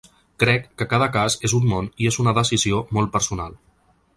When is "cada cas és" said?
0.93-1.53